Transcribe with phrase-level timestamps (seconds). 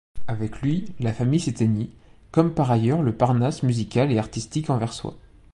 [0.27, 1.95] Avec lui, la famille s'éteignit,
[2.31, 5.15] comme par ailleurs le Parnasse musical et artistique anversois.